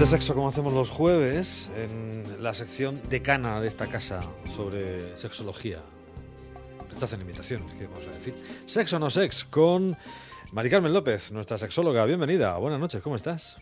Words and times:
De 0.00 0.06
sexo 0.06 0.34
como 0.34 0.48
hacemos 0.48 0.72
los 0.72 0.88
jueves 0.88 1.70
en 1.76 2.42
la 2.42 2.54
sección 2.54 3.02
decana 3.10 3.60
de 3.60 3.68
esta 3.68 3.86
casa 3.86 4.22
sobre 4.46 5.14
sexología. 5.18 5.76
Estás 6.90 7.12
en 7.12 7.20
invitaciones, 7.20 7.70
¿qué 7.74 7.86
vamos 7.86 8.06
a 8.06 8.10
decir? 8.10 8.34
Sexo 8.64 8.98
no 8.98 9.10
sex 9.10 9.44
con 9.44 9.94
Mari 10.52 10.70
Carmen 10.70 10.94
López, 10.94 11.30
nuestra 11.32 11.58
sexóloga. 11.58 12.06
Bienvenida. 12.06 12.56
Buenas 12.56 12.80
noches, 12.80 13.02
¿cómo 13.02 13.14
estás? 13.14 13.60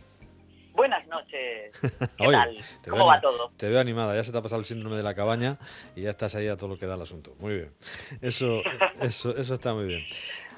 Buenas 0.71 1.05
noches. 1.07 1.77
¿Qué 2.17 2.31
tal? 2.31 2.57
¿Cómo 2.89 3.07
va 3.07 3.19
todo? 3.19 3.51
Te 3.57 3.67
veo 3.67 3.81
animada, 3.81 4.15
ya 4.15 4.23
se 4.23 4.31
te 4.31 4.37
ha 4.37 4.41
pasado 4.41 4.61
el 4.61 4.65
síndrome 4.65 4.95
de 4.95 5.03
la 5.03 5.13
cabaña 5.13 5.57
y 5.93 6.03
ya 6.03 6.11
estás 6.11 6.35
ahí 6.35 6.47
a 6.47 6.55
todo 6.55 6.69
lo 6.69 6.79
que 6.79 6.85
da 6.85 6.95
el 6.95 7.01
asunto. 7.01 7.35
Muy 7.39 7.55
bien. 7.55 7.73
Eso, 8.21 8.61
eso, 9.01 9.35
eso 9.35 9.53
está 9.55 9.73
muy 9.73 9.87
bien. 9.87 10.05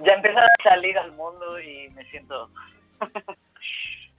Ya 0.06 0.12
he 0.12 0.16
empezado 0.16 0.46
a 0.46 0.64
salir 0.64 0.96
al 1.00 1.12
mundo 1.14 1.60
y 1.60 1.90
me 1.90 2.08
siento 2.12 2.52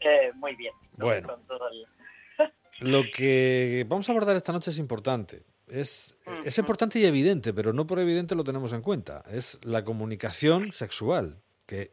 eh, 0.05 0.33
muy 0.35 0.55
bien. 0.57 0.73
Bueno. 0.97 1.39
Lo 2.81 3.03
que 3.15 3.87
vamos 3.89 4.09
a 4.09 4.13
abordar 4.13 4.37
esta 4.37 4.53
noche 4.53 4.71
es 4.71 4.79
importante. 4.79 5.43
Es, 5.69 6.19
es 6.45 6.59
importante 6.59 6.99
y 6.99 7.07
evidente, 7.07 7.55
pero 7.55 7.73
no 7.73 7.87
por 7.87 7.99
evidente 7.99 8.35
lo 8.35 8.45
tenemos 8.45 8.73
en 8.73 8.83
cuenta. 8.83 9.23
Es 9.31 9.59
la 9.63 9.85
comunicación 9.85 10.73
sexual, 10.73 11.41
que 11.67 11.93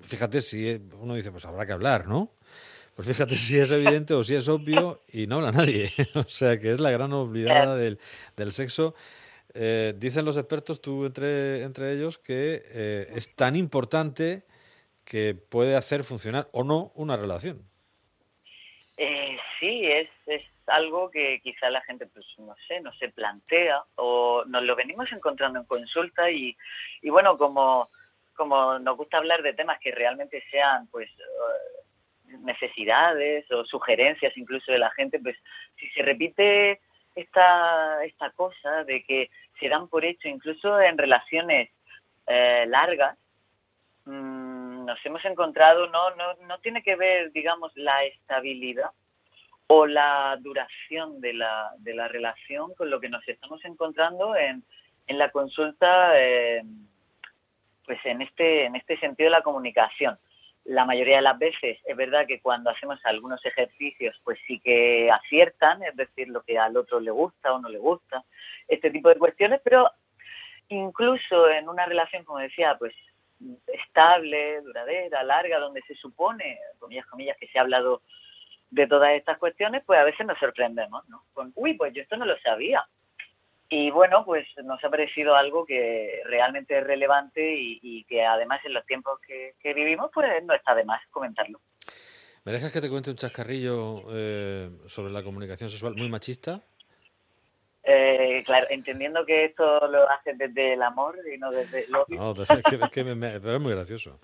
fíjate 0.00 0.40
si 0.40 0.82
uno 0.98 1.14
dice, 1.14 1.30
pues 1.30 1.44
habrá 1.46 1.64
que 1.64 1.72
hablar, 1.72 2.06
¿no? 2.06 2.32
Pues 2.94 3.08
fíjate 3.08 3.36
si 3.36 3.58
es 3.58 3.70
evidente 3.70 4.14
o 4.14 4.24
si 4.24 4.34
es 4.34 4.48
obvio 4.48 5.02
y 5.12 5.26
no 5.26 5.36
habla 5.36 5.52
nadie. 5.52 5.92
o 6.14 6.28
sea 6.28 6.58
que 6.58 6.72
es 6.72 6.80
la 6.80 6.90
gran 6.90 7.12
olvidada 7.12 7.76
del, 7.76 7.98
del 8.36 8.52
sexo. 8.52 8.94
Eh, 9.54 9.94
dicen 9.96 10.24
los 10.24 10.36
expertos, 10.36 10.80
tú 10.80 11.06
entre, 11.06 11.62
entre 11.62 11.92
ellos, 11.92 12.18
que 12.18 12.62
eh, 12.66 13.12
es 13.14 13.34
tan 13.34 13.56
importante 13.56 14.44
que 15.06 15.34
puede 15.34 15.76
hacer 15.76 16.04
funcionar 16.04 16.46
o 16.52 16.64
no 16.64 16.92
una 16.94 17.16
relación. 17.16 17.62
Eh, 18.98 19.38
sí, 19.60 19.86
es, 19.86 20.08
es 20.26 20.42
algo 20.66 21.10
que 21.10 21.40
quizá 21.42 21.70
la 21.70 21.80
gente, 21.82 22.06
pues 22.06 22.26
no 22.38 22.54
sé, 22.66 22.80
no 22.80 22.92
se 22.94 23.08
plantea 23.10 23.82
o 23.94 24.44
nos 24.46 24.62
lo 24.64 24.74
venimos 24.74 25.10
encontrando 25.12 25.60
en 25.60 25.66
consulta 25.66 26.30
y, 26.30 26.56
y 27.02 27.10
bueno, 27.10 27.38
como, 27.38 27.88
como 28.34 28.78
nos 28.78 28.96
gusta 28.96 29.18
hablar 29.18 29.42
de 29.42 29.54
temas 29.54 29.78
que 29.80 29.92
realmente 29.92 30.42
sean, 30.50 30.88
pues 30.88 31.08
necesidades 32.40 33.50
o 33.50 33.64
sugerencias 33.64 34.36
incluso 34.36 34.72
de 34.72 34.78
la 34.78 34.90
gente, 34.90 35.18
pues 35.20 35.36
si 35.78 35.88
se 35.90 36.02
repite 36.02 36.80
esta, 37.14 38.04
esta 38.04 38.30
cosa 38.30 38.84
de 38.84 39.04
que 39.04 39.30
se 39.58 39.68
dan 39.68 39.88
por 39.88 40.04
hecho 40.04 40.28
incluso 40.28 40.80
en 40.80 40.98
relaciones 40.98 41.70
eh, 42.26 42.66
largas, 42.68 43.16
mmm, 44.04 44.35
nos 44.86 45.04
hemos 45.04 45.24
encontrado, 45.24 45.88
no, 45.88 46.10
no, 46.14 46.34
no 46.46 46.58
tiene 46.60 46.82
que 46.82 46.96
ver, 46.96 47.32
digamos, 47.32 47.72
la 47.76 48.04
estabilidad 48.04 48.90
o 49.66 49.86
la 49.86 50.38
duración 50.40 51.20
de 51.20 51.34
la, 51.34 51.72
de 51.78 51.94
la 51.94 52.08
relación 52.08 52.72
con 52.74 52.88
lo 52.88 53.00
que 53.00 53.08
nos 53.08 53.26
estamos 53.28 53.64
encontrando 53.64 54.36
en, 54.36 54.62
en 55.08 55.18
la 55.18 55.30
consulta, 55.30 56.12
eh, 56.14 56.62
pues 57.84 57.98
en 58.04 58.22
este, 58.22 58.64
en 58.64 58.76
este 58.76 58.96
sentido 58.98 59.26
de 59.26 59.36
la 59.36 59.42
comunicación. 59.42 60.18
La 60.64 60.84
mayoría 60.84 61.16
de 61.16 61.22
las 61.22 61.38
veces 61.38 61.78
es 61.84 61.96
verdad 61.96 62.26
que 62.26 62.40
cuando 62.40 62.70
hacemos 62.70 62.98
algunos 63.04 63.44
ejercicios 63.44 64.20
pues 64.24 64.38
sí 64.46 64.60
que 64.60 65.10
aciertan, 65.10 65.82
es 65.82 65.96
decir, 65.96 66.28
lo 66.28 66.42
que 66.42 66.58
al 66.58 66.76
otro 66.76 67.00
le 67.00 67.10
gusta 67.10 67.52
o 67.52 67.60
no 67.60 67.68
le 67.68 67.78
gusta, 67.78 68.24
este 68.66 68.90
tipo 68.90 69.08
de 69.08 69.16
cuestiones, 69.16 69.60
pero 69.62 69.90
incluso 70.68 71.48
en 71.48 71.68
una 71.68 71.86
relación, 71.86 72.24
como 72.24 72.38
decía, 72.38 72.76
pues 72.78 72.94
estable, 73.66 74.60
duradera, 74.62 75.22
larga, 75.22 75.58
donde 75.58 75.82
se 75.82 75.94
supone, 75.94 76.58
comillas, 76.78 77.06
comillas, 77.06 77.36
que 77.38 77.48
se 77.48 77.58
ha 77.58 77.62
hablado 77.62 78.02
de 78.70 78.86
todas 78.86 79.10
estas 79.12 79.38
cuestiones, 79.38 79.82
pues 79.86 79.98
a 79.98 80.04
veces 80.04 80.26
nos 80.26 80.38
sorprendemos, 80.38 81.08
¿no? 81.08 81.24
Con, 81.32 81.52
uy, 81.54 81.74
pues 81.74 81.94
yo 81.94 82.02
esto 82.02 82.16
no 82.16 82.24
lo 82.24 82.38
sabía. 82.40 82.84
Y 83.68 83.90
bueno, 83.90 84.24
pues 84.24 84.46
nos 84.64 84.82
ha 84.84 84.90
parecido 84.90 85.34
algo 85.34 85.66
que 85.66 86.20
realmente 86.24 86.78
es 86.78 86.84
relevante 86.84 87.54
y, 87.58 88.04
que 88.04 88.24
además 88.24 88.60
en 88.64 88.74
los 88.74 88.86
tiempos 88.86 89.18
que, 89.20 89.74
vivimos, 89.74 90.10
pues 90.14 90.28
no 90.44 90.54
está 90.54 90.74
de 90.74 90.84
más 90.84 91.02
comentarlo. 91.10 91.60
¿Me 92.44 92.52
dejas 92.52 92.70
que 92.70 92.80
te 92.80 92.88
cuente 92.88 93.10
un 93.10 93.16
chascarrillo 93.16 94.02
eh, 94.12 94.70
sobre 94.86 95.12
la 95.12 95.24
comunicación 95.24 95.68
sexual 95.68 95.96
muy 95.96 96.08
machista? 96.08 96.62
Eh, 97.88 98.42
claro, 98.44 98.66
entendiendo 98.70 99.24
que 99.24 99.44
esto 99.44 99.86
lo 99.86 100.10
haces 100.10 100.36
desde 100.36 100.72
el 100.72 100.82
amor 100.82 101.16
y 101.32 101.38
no 101.38 101.52
desde 101.52 101.84
el 101.84 101.94
odio. 101.94 102.18
No, 102.18 102.32
es 102.32 102.48
que, 102.90 103.04
pero 103.04 103.54
es 103.54 103.60
muy 103.60 103.72
gracioso. 103.72 104.18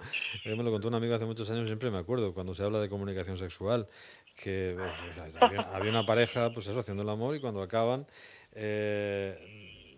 me 0.45 0.57
lo 0.65 0.73
contó 0.73 0.89
un 0.89 0.97
amigo 0.97 1.15
hace 1.15 1.27
muchos 1.27 1.49
años, 1.53 1.69
siempre 1.69 1.89
me 1.93 1.99
acuerdo, 1.99 2.35
cuando 2.35 2.55
se 2.55 2.65
habla 2.65 2.81
de 2.81 2.89
comunicación 2.89 3.37
sexual, 3.37 3.87
que 4.35 4.75
pues, 4.77 5.39
había, 5.71 5.91
una 5.91 6.05
pareja, 6.05 6.51
pues 6.53 6.67
eso, 6.67 6.81
haciendo 6.81 7.05
el 7.05 7.09
amor 7.09 7.37
y 7.37 7.41
cuando 7.41 7.63
acaban, 7.63 8.05
eh, 8.53 9.39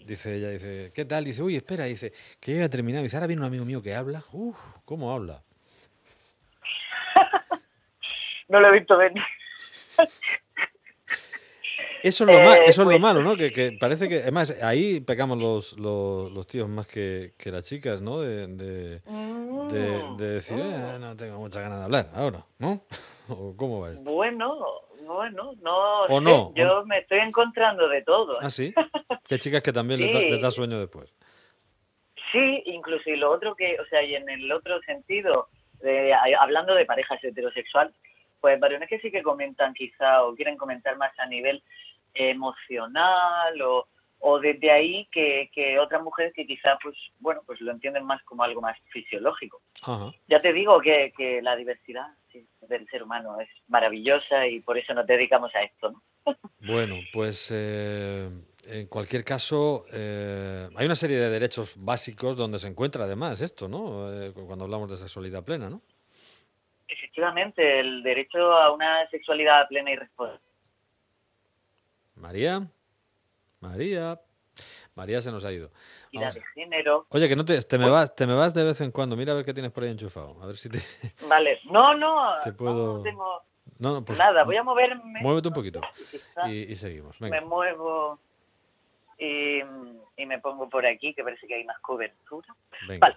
dice 0.04 0.36
ella, 0.36 0.50
dice, 0.50 0.92
¿qué 0.94 1.06
tal? 1.06 1.24
Dice, 1.24 1.42
uy, 1.42 1.56
espera, 1.56 1.84
dice, 1.84 2.12
que 2.42 2.52
yo 2.52 2.58
ya 2.58 2.64
he 2.66 2.68
terminado. 2.68 3.02
Dice, 3.02 3.16
ahora 3.16 3.28
viene 3.28 3.40
un 3.40 3.48
amigo 3.48 3.64
mío 3.64 3.82
que 3.82 3.94
habla. 3.94 4.22
Uf, 4.32 4.58
¿cómo 4.84 5.10
habla? 5.10 5.42
no 8.48 8.60
lo 8.60 8.68
he 8.68 8.78
visto 8.78 8.98
venir. 8.98 9.22
Eso 12.04 12.24
es 12.24 12.30
lo, 12.30 12.36
eh, 12.38 12.60
eso 12.66 12.70
es 12.70 12.78
lo 12.78 12.84
pues 12.84 13.00
malo, 13.00 13.22
¿no? 13.22 13.34
Que, 13.34 13.78
parece 13.80 14.10
que, 14.10 14.16
además, 14.16 14.62
ahí 14.62 15.00
pecamos 15.00 15.38
los, 15.38 15.78
los, 15.78 16.46
tíos 16.46 16.68
más 16.68 16.86
que, 16.86 17.32
que, 17.38 17.50
las 17.50 17.66
chicas, 17.66 18.02
¿no? 18.02 18.20
De, 18.20 18.46
de, 18.46 19.00
mm. 19.06 20.16
decir, 20.18 20.58
eh, 20.60 20.98
no 21.00 21.16
tengo 21.16 21.38
mucha 21.38 21.62
ganas 21.62 21.78
de 21.78 21.84
hablar 21.84 22.10
ahora, 22.12 22.44
¿no? 22.58 22.82
¿O 23.30 23.56
¿Cómo 23.56 23.80
va 23.80 23.92
esto? 23.92 24.12
Bueno, 24.12 24.54
bueno, 25.06 25.54
no, 25.62 26.20
no 26.20 26.54
yo 26.54 26.84
me 26.84 26.98
estoy 26.98 27.20
encontrando 27.20 27.88
de 27.88 28.02
todo. 28.02 28.38
¿Ah, 28.42 28.50
sí? 28.50 28.74
¿Qué 29.26 29.38
chicas 29.38 29.62
que 29.62 29.72
también 29.72 30.00
les, 30.00 30.42
da, 30.42 30.50
sueño 30.50 30.78
después? 30.78 31.10
Sí, 32.32 32.64
incluso 32.66 33.08
y 33.08 33.16
lo 33.16 33.32
otro 33.32 33.54
que, 33.54 33.80
o 33.80 33.86
sea, 33.86 34.02
y 34.02 34.14
en 34.14 34.28
el 34.28 34.52
otro 34.52 34.78
sentido, 34.82 35.48
hablando 36.38 36.74
de 36.74 36.84
parejas 36.84 37.24
heterosexuales, 37.24 37.94
pues 38.42 38.60
varones 38.60 38.90
que 38.90 38.98
sí 38.98 39.10
que 39.10 39.22
comentan 39.22 39.72
quizá 39.72 40.22
o 40.22 40.34
quieren 40.34 40.58
comentar 40.58 40.98
más 40.98 41.18
a 41.18 41.24
nivel 41.24 41.62
emocional 42.14 43.60
o, 43.62 43.86
o 44.20 44.38
desde 44.38 44.70
ahí 44.70 45.06
que, 45.12 45.50
que 45.52 45.78
otras 45.78 46.02
mujeres 46.02 46.32
que 46.34 46.46
quizá 46.46 46.78
pues 46.82 46.96
bueno 47.20 47.42
pues 47.46 47.60
lo 47.60 47.72
entienden 47.72 48.04
más 48.04 48.22
como 48.22 48.42
algo 48.42 48.60
más 48.62 48.78
fisiológico. 48.90 49.60
Ya 50.28 50.40
te 50.40 50.52
digo 50.52 50.80
que, 50.80 51.12
que 51.16 51.42
la 51.42 51.56
diversidad 51.56 52.08
del 52.68 52.88
ser 52.88 53.02
humano 53.02 53.38
es 53.40 53.48
maravillosa 53.68 54.46
y 54.46 54.60
por 54.60 54.78
eso 54.78 54.94
nos 54.94 55.06
dedicamos 55.06 55.54
a 55.54 55.62
esto 55.62 55.90
¿no? 55.92 56.02
bueno 56.66 56.96
pues 57.12 57.52
eh, 57.54 58.30
en 58.66 58.86
cualquier 58.88 59.24
caso 59.24 59.84
eh, 59.92 60.68
hay 60.74 60.86
una 60.86 60.94
serie 60.94 61.18
de 61.18 61.28
derechos 61.28 61.76
básicos 61.78 62.36
donde 62.36 62.58
se 62.58 62.68
encuentra 62.68 63.04
además 63.04 63.40
esto 63.40 63.68
no 63.68 64.10
eh, 64.10 64.32
cuando 64.32 64.64
hablamos 64.64 64.90
de 64.90 64.96
sexualidad 64.96 65.44
plena 65.44 65.68
no 65.68 65.82
efectivamente 66.88 67.80
el 67.80 68.02
derecho 68.02 68.52
a 68.52 68.72
una 68.72 69.08
sexualidad 69.10 69.68
plena 69.68 69.92
y 69.92 69.96
responsable 69.96 70.40
María. 72.24 72.66
María. 73.60 74.18
María 74.94 75.20
se 75.20 75.30
nos 75.30 75.44
ha 75.44 75.52
ido. 75.52 75.70
de 76.10 76.42
género. 76.54 77.06
Oye, 77.10 77.28
que 77.28 77.36
no 77.36 77.44
te, 77.44 77.60
te, 77.60 77.76
me 77.76 77.90
vas, 77.90 78.14
te 78.14 78.26
me 78.26 78.32
vas 78.32 78.54
de 78.54 78.64
vez 78.64 78.80
en 78.80 78.92
cuando. 78.92 79.14
Mira 79.14 79.32
a 79.32 79.36
ver 79.36 79.44
qué 79.44 79.52
tienes 79.52 79.70
por 79.72 79.84
ahí 79.84 79.90
enchufado. 79.90 80.42
A 80.42 80.46
ver 80.46 80.56
si 80.56 80.70
te. 80.70 80.78
Vale. 81.28 81.60
No, 81.70 81.94
no. 81.94 82.40
Te 82.42 82.54
puedo. 82.54 82.96
No 82.96 83.02
tengo 83.02 83.42
no, 83.78 84.02
pues, 84.02 84.18
nada. 84.18 84.42
Voy 84.44 84.56
a 84.56 84.62
moverme. 84.62 85.20
Muévete 85.20 85.48
un 85.48 85.54
poquito. 85.54 85.82
Y, 86.46 86.74
seguimos. 86.76 87.20
Me 87.20 87.42
muevo 87.42 88.18
y, 89.18 89.60
y, 90.16 90.26
me 90.26 90.38
pongo 90.38 90.66
por 90.70 90.86
aquí, 90.86 91.12
que 91.12 91.22
parece 91.22 91.46
que 91.46 91.56
hay 91.56 91.64
más 91.64 91.78
cobertura. 91.80 92.56
Venga. 92.88 93.00
Vale. 93.00 93.16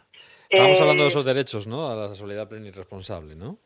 Estamos 0.50 0.81
hablando 0.81 1.03
de 1.03 1.07
eh, 1.07 1.12
esos 1.12 1.24
derechos, 1.24 1.65
¿no? 1.65 1.88
A 1.88 1.95
la 1.95 2.10
sexualidad 2.10 2.50
plena 2.50 2.68
y 2.68 2.71
responsable, 2.71 3.38
¿no? 3.38 3.57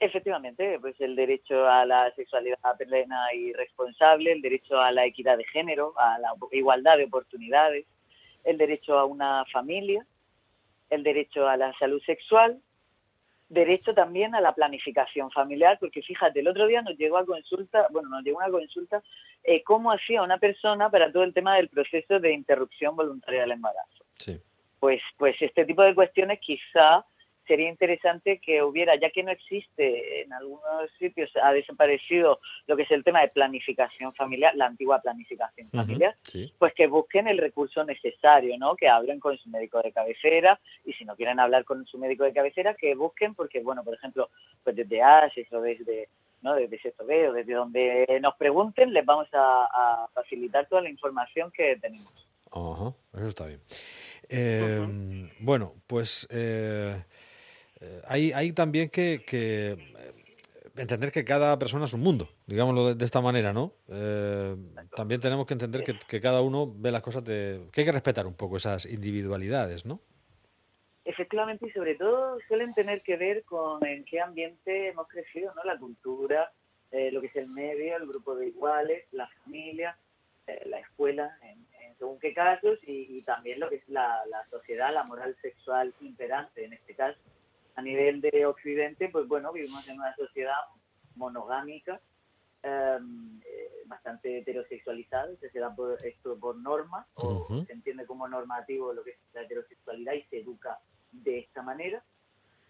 Efectivamente, 0.00 0.78
pues 0.80 1.00
el 1.00 1.16
derecho 1.16 1.66
a 1.68 1.84
la 1.84 2.12
sexualidad 2.14 2.58
plena 2.78 3.34
y 3.34 3.52
responsable, 3.52 4.30
el 4.30 4.40
derecho 4.40 4.80
a 4.80 4.92
la 4.92 5.04
equidad 5.04 5.36
de 5.36 5.44
género, 5.44 5.92
a 5.98 6.18
la 6.18 6.34
igualdad 6.52 6.98
de 6.98 7.04
oportunidades, 7.04 7.84
el 8.44 8.58
derecho 8.58 8.96
a 8.96 9.04
una 9.04 9.44
familia, 9.46 10.06
el 10.88 11.02
derecho 11.02 11.48
a 11.48 11.56
la 11.56 11.76
salud 11.78 12.00
sexual, 12.06 12.60
derecho 13.48 13.92
también 13.92 14.36
a 14.36 14.40
la 14.40 14.54
planificación 14.54 15.30
familiar, 15.32 15.78
porque 15.80 16.02
fíjate, 16.02 16.40
el 16.40 16.48
otro 16.48 16.66
día 16.66 16.82
nos 16.82 16.96
llegó 16.96 17.18
a 17.18 17.26
consulta, 17.26 17.88
bueno, 17.90 18.08
nos 18.08 18.22
llegó 18.22 18.38
una 18.38 18.50
consulta, 18.50 19.02
eh, 19.42 19.64
cómo 19.64 19.90
hacía 19.90 20.22
una 20.22 20.38
persona 20.38 20.90
para 20.90 21.10
todo 21.10 21.24
el 21.24 21.34
tema 21.34 21.56
del 21.56 21.68
proceso 21.68 22.20
de 22.20 22.32
interrupción 22.32 22.94
voluntaria 22.94 23.40
del 23.40 23.52
embarazo. 23.52 24.04
Sí. 24.14 24.38
Pues, 24.78 25.00
pues 25.16 25.34
este 25.40 25.64
tipo 25.64 25.82
de 25.82 25.94
cuestiones 25.94 26.38
quizá 26.40 27.04
sería 27.48 27.68
interesante 27.68 28.38
que 28.38 28.62
hubiera, 28.62 28.94
ya 28.94 29.10
que 29.10 29.24
no 29.24 29.32
existe 29.32 30.22
en 30.22 30.32
algunos 30.32 30.90
sitios, 30.98 31.30
ha 31.42 31.52
desaparecido 31.52 32.38
lo 32.66 32.76
que 32.76 32.82
es 32.82 32.90
el 32.92 33.02
tema 33.02 33.22
de 33.22 33.28
planificación 33.28 34.14
familiar, 34.14 34.54
la 34.54 34.66
antigua 34.66 35.00
planificación 35.00 35.68
familiar, 35.70 36.14
pues 36.58 36.74
que 36.74 36.86
busquen 36.86 37.26
el 37.26 37.38
recurso 37.38 37.82
necesario, 37.84 38.56
¿no? 38.58 38.76
Que 38.76 38.88
hablen 38.88 39.18
con 39.18 39.36
su 39.38 39.48
médico 39.48 39.82
de 39.82 39.92
cabecera 39.92 40.60
y 40.84 40.92
si 40.92 41.04
no 41.04 41.16
quieren 41.16 41.40
hablar 41.40 41.64
con 41.64 41.84
su 41.86 41.98
médico 41.98 42.24
de 42.24 42.32
cabecera, 42.32 42.74
que 42.74 42.94
busquen, 42.94 43.34
porque, 43.34 43.60
bueno, 43.60 43.82
por 43.82 43.94
ejemplo, 43.94 44.30
pues 44.62 44.76
desde 44.76 45.02
ASES 45.02 45.52
o 45.52 45.60
desde 45.60 46.08
¿no? 46.42 46.54
desde 46.54 46.80
Sexto 46.80 47.04
B 47.04 47.28
o 47.28 47.32
desde 47.32 47.54
donde 47.54 48.18
nos 48.22 48.36
pregunten, 48.36 48.92
les 48.92 49.04
vamos 49.04 49.28
a, 49.32 50.06
facilitar 50.14 50.68
toda 50.68 50.82
la 50.82 50.90
información 50.90 51.50
que 51.50 51.76
tenemos. 51.80 52.12
Ajá, 52.50 52.94
eso 53.14 53.26
está 53.26 53.46
bien. 53.46 53.60
Eh, 54.28 55.30
bueno, 55.40 55.74
pues 55.86 56.26
eh, 56.30 57.04
eh, 57.80 58.02
hay, 58.06 58.32
hay, 58.32 58.52
también 58.52 58.90
que, 58.90 59.24
entender 60.76 61.10
que 61.10 61.24
cada 61.24 61.58
persona 61.58 61.84
es 61.84 61.92
un 61.92 62.00
mundo, 62.00 62.28
digámoslo 62.46 62.94
de, 62.94 63.04
esta 63.04 63.20
manera, 63.20 63.52
¿no? 63.52 63.72
también 64.94 65.20
tenemos 65.20 65.46
que 65.46 65.54
entender 65.54 65.84
que, 65.84 65.98
que, 66.06 66.20
cada 66.20 66.40
uno 66.40 66.72
ve 66.74 66.90
las 66.90 67.02
cosas 67.02 67.24
de... 67.24 67.68
que 67.72 67.80
hay 67.80 67.84
que 67.86 67.92
respetar 67.92 68.26
un 68.26 68.34
poco 68.34 68.56
esas 68.56 68.86
individualidades, 68.86 69.84
¿no? 69.84 70.00
Efectivamente, 71.08 71.66
y 71.66 71.70
sobre 71.70 71.94
todo 71.94 72.38
suelen 72.48 72.74
tener 72.74 73.00
que 73.00 73.16
ver 73.16 73.42
con 73.44 73.84
en 73.86 74.04
qué 74.04 74.20
ambiente 74.20 74.88
hemos 74.88 75.08
crecido, 75.08 75.54
¿no? 75.54 75.64
La 75.64 75.78
cultura, 75.78 76.52
eh, 76.90 77.10
lo 77.10 77.22
que 77.22 77.28
es 77.28 77.36
el 77.36 77.48
medio, 77.48 77.96
el 77.96 78.06
grupo 78.06 78.34
de 78.36 78.48
iguales, 78.48 79.06
la 79.12 79.26
familia, 79.28 79.96
eh, 80.46 80.62
la 80.66 80.78
escuela, 80.80 81.38
en, 81.42 81.66
según 81.98 82.18
qué 82.18 82.34
casos, 82.34 82.78
y, 82.82 83.22
también 83.22 83.58
lo 83.58 83.70
que 83.70 83.76
es 83.76 83.88
la, 83.88 84.22
sociedad, 84.50 84.92
la 84.92 85.02
moral 85.04 85.34
sexual 85.40 85.94
imperante 86.00 86.64
en 86.64 86.74
este 86.74 86.94
caso. 86.94 87.18
A 87.78 87.80
nivel 87.80 88.20
de 88.20 88.44
Occidente, 88.44 89.08
pues 89.08 89.28
bueno, 89.28 89.52
vivimos 89.52 89.86
en 89.86 90.00
una 90.00 90.12
sociedad 90.16 90.56
monogámica, 91.14 92.00
em, 92.60 93.40
eh, 93.46 93.70
bastante 93.86 94.38
heterosexualizada, 94.38 95.28
se 95.36 95.60
da 95.60 95.72
por, 95.72 95.96
esto 96.04 96.36
por 96.40 96.56
norma, 96.56 97.06
o 97.14 97.46
se 97.64 97.72
entiende 97.72 98.04
como 98.04 98.26
normativo 98.26 98.92
lo 98.92 99.04
que 99.04 99.10
es 99.10 99.18
la 99.32 99.42
heterosexualidad 99.42 100.14
y 100.14 100.24
se 100.24 100.40
educa 100.40 100.80
de 101.12 101.38
esta 101.38 101.62
manera. 101.62 102.02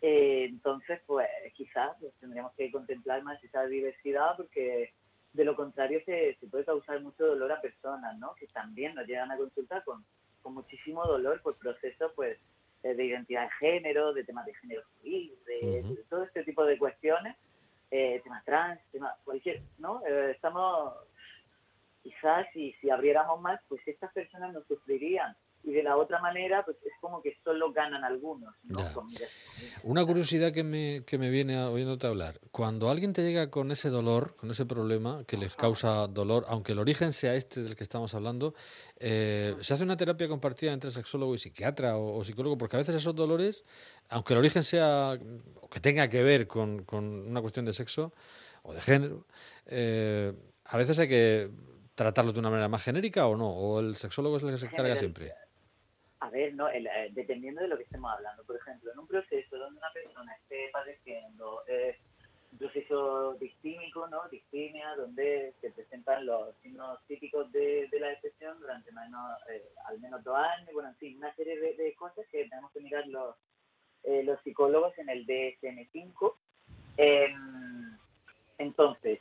Eh, 0.03 0.45
entonces, 0.51 1.01
pues 1.07 1.27
quizás 1.55 1.97
pues, 2.01 2.13
tendríamos 2.21 2.53
que 2.53 2.71
contemplar 2.71 3.23
más 3.23 3.43
esa 3.43 3.65
diversidad 3.65 4.37
porque 4.37 4.93
de 5.33 5.45
lo 5.47 5.57
contrario 5.57 6.03
se, 6.05 6.37
se, 6.39 6.47
puede 6.49 6.67
causar 6.67 7.01
mucho 7.01 7.25
dolor 7.25 7.51
a 7.51 7.63
personas, 7.63 8.19
¿no? 8.19 8.35
Que 8.35 8.47
también 8.49 8.95
nos 8.95 9.07
llegan 9.07 9.33
a 9.33 9.39
consultar 9.39 9.83
con, 9.85 10.05
con 10.43 10.53
muchísimo 10.53 11.07
dolor 11.07 11.41
por 11.41 11.57
procesos, 11.57 12.13
pues, 12.15 12.39
de 12.83 13.05
identidad 13.05 13.45
de 13.45 13.51
género, 13.59 14.13
de 14.13 14.25
temas 14.25 14.47
de 14.47 14.55
género 14.55 14.83
civil, 15.01 15.35
de, 15.47 16.05
todo 16.09 16.25
este 16.25 16.45
tipo 16.45 16.65
de 16.65 16.79
cuestiones, 16.79 17.37
eh, 17.91 18.21
temas 18.23 18.45
trans, 18.45 18.81
temas 18.93 19.17
cualquier, 19.25 19.63
¿no? 19.79 20.03
Eh, 20.07 20.33
estamos, 20.33 20.95
quizás 22.03 22.47
si, 22.53 22.73
si 22.81 22.91
abriéramos 22.91 23.41
más, 23.41 23.61
pues 23.69 23.81
estas 23.87 24.13
personas 24.13 24.53
no 24.53 24.63
sufrirían 24.65 25.37
y 25.65 25.73
de 25.73 25.83
la 25.83 25.97
otra 25.97 26.21
manera 26.21 26.65
pues 26.65 26.77
es 26.85 26.93
como 27.01 27.21
que 27.21 27.37
solo 27.45 27.73
ganan 27.73 28.05
algunos. 28.05 28.55
Una 29.83 30.05
curiosidad 30.05 30.53
que 30.53 30.65
me, 30.65 31.03
que 31.05 31.19
me 31.19 31.31
viene 31.31 31.63
oyéndote 31.63 32.07
hablar, 32.07 32.41
cuando 32.51 32.91
alguien 32.91 33.13
te 33.13 33.23
llega 33.23 33.51
con 33.51 33.71
ese 33.71 33.91
dolor, 33.91 34.35
con 34.37 34.51
ese 34.51 34.67
problema 34.67 35.25
que 35.27 35.37
les 35.37 35.55
causa 35.55 36.07
dolor, 36.07 36.45
aunque 36.49 36.73
el 36.73 36.79
origen 36.79 37.13
sea 37.13 37.35
este 37.35 37.63
del 37.63 37.77
que 37.77 37.83
estamos 37.83 38.15
hablando, 38.15 38.55
eh, 38.99 39.57
¿se 39.61 39.75
hace 39.75 39.85
una 39.85 39.97
terapia 39.97 40.29
compartida 40.29 40.73
entre 40.73 40.91
sexólogo 40.91 41.35
y 41.35 41.39
psiquiatra 41.39 41.97
o, 41.97 42.23
psicólogo? 42.25 42.57
Porque 42.57 42.77
a 42.77 42.79
veces 42.79 42.95
esos 42.95 43.15
dolores, 43.15 43.65
aunque 44.09 44.33
el 44.33 44.39
origen 44.39 44.63
sea, 44.63 45.19
o 45.61 45.69
que 45.69 45.81
tenga 45.81 46.09
que 46.09 46.23
ver 46.23 46.47
con, 46.47 46.85
con 46.85 47.05
una 47.05 47.41
cuestión 47.41 47.67
de 47.67 47.73
sexo 47.73 48.13
o 48.63 48.73
de 48.73 48.81
género, 48.81 49.27
eh, 49.67 50.33
a 50.65 50.77
veces 50.77 50.99
hay 50.99 51.09
que 51.09 51.51
tratarlo 51.95 52.33
de 52.33 52.39
una 52.39 52.51
manera 52.51 52.69
más 52.69 52.83
genérica 52.83 53.27
o 53.27 53.37
no, 53.37 53.49
o 53.49 53.81
el 53.81 53.97
sexólogo 53.97 54.37
es 54.37 54.43
el 54.43 54.51
que 54.51 54.59
se 54.59 54.67
encarga 54.67 54.97
siempre. 54.97 55.35
A 56.21 56.31
ver, 56.31 56.55
no, 56.55 56.69
eh, 56.69 57.11
dependiendo 57.13 57.63
de 57.63 57.69
lo 57.69 57.77
que 57.77 57.85
estemos 57.85 58.13
hablando. 58.13 58.45
Por 58.45 58.57
ejemplo, 58.57 58.93
en 58.93 58.99
un 58.99 59.07
proceso 59.07 59.57
donde 59.57 59.79
una 59.79 59.93
persona 59.93 60.35
esté 60.35 60.69
padeciendo 60.73 61.63
eh, 61.69 61.97
un 62.51 62.59
proceso 62.59 63.35
distímico, 63.35 64.09
¿no? 64.09 64.29
Distimia, 64.29 64.97
donde 64.97 65.55
se 65.61 65.71
presentan 65.71 66.27
los 66.27 66.57
signos 66.63 66.99
típicos 67.07 67.53
de, 67.53 67.89
la 68.01 68.09
depresión 68.09 68.59
durante 68.59 68.91
menos, 68.91 69.39
eh, 69.51 69.63
al 69.87 70.01
menos 70.01 70.25
dos 70.25 70.37
años, 70.37 70.73
bueno, 70.73 70.89
en 70.89 70.97
fin, 70.97 71.19
una 71.19 71.35
serie 71.37 71.57
de, 71.77 71.95
cosas 71.95 72.27
que 72.33 72.49
tenemos 72.49 72.73
que 72.73 72.81
mirar 72.81 73.07
los, 73.07 73.37
los 74.25 74.41
psicólogos 74.43 74.99
en 74.99 75.11
el 75.11 75.25
DSM-5. 75.27 76.35
Em, 76.97 77.97
entonces, 78.59 79.21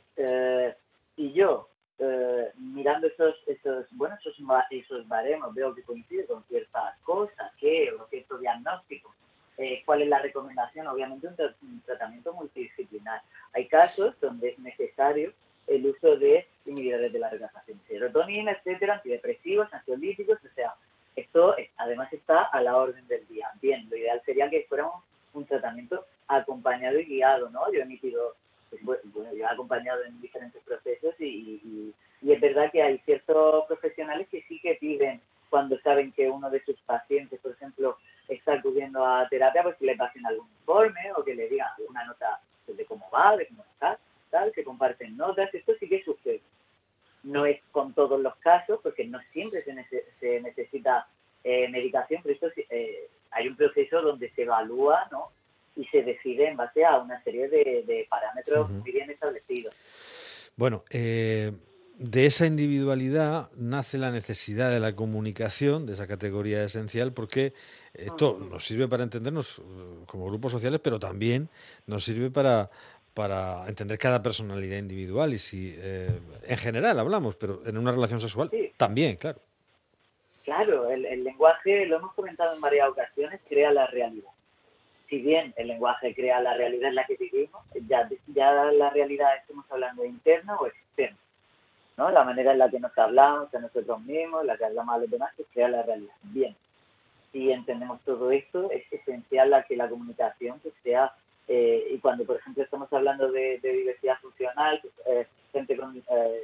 y 1.16 1.32
yo 1.32 1.68
eh, 2.00 2.52
mirando 2.56 3.08
esos, 3.08 3.34
esos, 3.46 3.86
bueno, 3.90 4.16
esos, 4.20 4.36
esos 4.70 5.08
baremos, 5.08 5.52
veo 5.54 5.74
que 5.74 5.82
coincide 5.82 6.26
con 6.26 6.44
ciertas 6.44 6.96
cosas, 7.02 7.52
que, 7.58 7.92
o 7.92 8.06
cierto 8.06 8.38
diagnóstico. 8.38 9.14
Eh, 9.56 9.82
¿Cuál 9.84 10.02
es 10.02 10.08
la 10.08 10.20
recomendación? 10.20 10.86
Obviamente 10.86 11.26
un, 11.26 11.82
tratamiento 11.82 12.32
multidisciplinar. 12.32 13.22
Hay 13.52 13.66
casos 13.66 14.14
donde 14.20 14.50
es 14.50 14.58
necesario 14.60 15.32
el 15.66 15.86
uso 15.86 16.16
de 16.16 16.46
inhibidores 16.66 17.12
de 17.12 17.18
la 17.18 17.30
relajación, 17.30 17.80
serotonina, 17.88 18.52
etcétera, 18.52 18.94
antidepresivos, 18.94 19.72
ansiolíticos, 19.74 20.38
o 20.44 20.54
sea, 20.54 20.74
esto 21.16 21.56
además 21.76 22.12
está 22.12 22.44
a 22.44 22.62
la 22.62 22.76
orden 22.76 23.06
del 23.08 23.26
día. 23.26 23.50
Bien, 23.60 23.88
lo 23.90 23.96
ideal 23.96 24.22
sería 24.24 24.48
que 24.48 24.66
fuera 24.68 24.86
un, 24.86 25.02
un 25.32 25.46
tratamiento 25.46 26.06
acompañado 26.28 26.98
y 27.00 27.06
guiado, 27.06 27.50
¿no? 27.50 27.70
Yo 27.72 27.80
he 27.80 27.82
emitido 27.82 28.36
bueno, 28.82 29.32
yo 29.34 29.44
he 29.44 29.46
acompañado 29.46 30.04
en 30.04 30.20
diferentes 30.20 30.62
procesos 30.62 31.14
y, 31.18 31.94
es 32.26 32.40
verdad 32.40 32.70
que 32.70 32.82
hay 32.82 32.98
ciertos 32.98 33.64
profesionales 34.08 34.28
que 34.30 34.42
sí 34.48 34.60
que 34.60 34.74
piden 34.76 35.20
cuando 35.50 35.78
saben 35.80 36.12
que 36.12 36.28
uno 36.28 36.50
de 36.50 36.62
sus 36.64 36.76
pacientes, 36.80 37.40
por 37.40 37.52
ejemplo, 37.52 37.96
está 38.28 38.54
acudiendo 38.54 39.04
a 39.04 39.26
terapia, 39.28 39.62
pues 39.62 39.76
que 39.76 39.86
le 39.86 39.96
pasen 39.96 40.26
algún 40.26 40.48
informe 40.60 41.12
o 41.16 41.24
que 41.24 41.34
le 41.34 41.48
digan 41.48 41.68
una 41.88 42.04
nota 42.04 42.40
de 42.66 42.84
cómo 42.84 43.08
va, 43.10 43.36
de 43.36 43.46
cómo 43.46 43.64
está, 43.64 43.98
tal, 44.30 44.52
que 44.52 44.64
comparten 44.64 45.16
notas, 45.16 45.52
esto 45.54 45.72
sí 45.80 45.88
que 45.88 46.04
sucede. 46.04 46.42
No 47.22 47.46
es 47.46 47.60
con 47.72 47.94
todos 47.94 48.20
los 48.20 48.36
casos, 48.36 48.80
porque 48.82 49.06
no 49.06 49.18
siempre 49.32 49.62
se, 49.62 50.04
se 50.20 50.40
necesita 50.40 51.06
eh, 51.44 51.68
medicación, 51.68 52.20
pero 52.22 52.34
esto 52.34 52.48
eh, 52.68 53.08
hay 53.30 53.48
un 53.48 53.56
proceso 53.56 54.02
donde 54.02 54.30
se 54.32 54.42
evalúa, 54.42 55.08
¿no? 55.10 55.30
y 55.76 55.84
se 55.86 56.02
decide 56.02 56.48
en 56.48 56.56
base 56.56 56.84
a 56.84 56.98
una 56.98 57.22
serie 57.22 57.48
de, 57.48 58.06
parámetros 58.10 58.68
muy 58.68 58.90
bien 58.90 59.08
establecidos. 59.10 59.72
Bueno, 60.56 60.82
eh, 60.90 61.52
de 61.98 62.26
esa 62.26 62.46
individualidad 62.46 63.50
nace 63.56 63.98
la 63.98 64.12
necesidad 64.12 64.70
de 64.70 64.78
la 64.78 64.94
comunicación, 64.94 65.84
de 65.84 65.94
esa 65.94 66.06
categoría 66.06 66.62
esencial, 66.62 67.12
porque 67.12 67.52
esto 67.92 68.38
nos 68.38 68.64
sirve 68.64 68.86
para 68.86 69.02
entendernos 69.02 69.58
eh, 69.58 69.62
como 70.06 70.26
grupos 70.26 70.52
sociales, 70.52 70.80
pero 70.82 71.00
también 71.00 71.48
nos 71.86 72.04
sirve 72.04 72.30
para, 72.30 72.70
para 73.14 73.66
entender 73.66 73.98
cada 73.98 74.22
personalidad 74.22 74.78
individual 74.78 75.34
y 75.34 75.38
si 75.38 75.74
eh, 75.76 76.20
en 76.46 76.56
general 76.56 77.00
hablamos, 77.00 77.34
pero 77.34 77.60
en 77.66 77.76
una 77.76 77.90
relación 77.90 78.20
sexual 78.20 78.50
también, 78.76 79.16
claro. 79.16 79.40
Claro, 80.44 80.88
el, 80.88 81.24
lenguaje, 81.24 81.84
lo 81.86 81.96
hemos 81.96 82.14
comentado 82.14 82.54
en 82.54 82.60
varias 82.60 82.88
ocasiones, 82.88 83.40
crea 83.48 83.72
la 83.72 83.86
realidad 83.88 84.30
si 85.10 85.20
bien 85.20 85.54
el 85.56 85.68
lenguaje 85.68 86.14
crea 86.14 86.38
la 86.38 86.52
realidad 86.52 86.90
en 86.90 86.94
la 86.94 87.06
que 87.06 87.16
vivimos, 87.16 87.64
ya, 87.88 88.06
ya 88.26 88.52
la 88.52 88.90
realidad 88.90 89.28
estamos 89.40 89.64
hablando 89.70 90.04
interna 90.04 90.54
o 90.56 90.66
externa. 90.66 91.16
¿No? 91.98 92.10
La 92.10 92.24
manera 92.24 92.52
en 92.52 92.58
la 92.58 92.70
que 92.70 92.78
nos 92.78 92.96
hablamos 92.96 93.52
a 93.52 93.58
nosotros 93.58 94.00
mismos, 94.02 94.44
la 94.46 94.56
que 94.56 94.64
hablamos 94.64 94.94
a 94.94 94.98
los 94.98 95.10
demás, 95.10 95.34
que 95.36 95.44
crea 95.52 95.68
la 95.68 95.82
realidad. 95.82 96.14
Bien, 96.22 96.56
si 97.32 97.50
entendemos 97.50 98.00
todo 98.02 98.30
esto, 98.30 98.70
es 98.70 98.90
esencial 98.92 99.64
que 99.68 99.76
la 99.76 99.88
comunicación 99.88 100.60
que 100.60 100.72
sea, 100.84 101.12
eh, 101.48 101.88
y 101.90 101.98
cuando 101.98 102.24
por 102.24 102.36
ejemplo 102.36 102.62
estamos 102.62 102.90
hablando 102.92 103.30
de, 103.32 103.58
diversidad 103.60 104.16
funcional, 104.22 104.80
eh, 105.06 105.26
gente 105.52 105.76
con 105.76 105.96
eh, 105.96 106.42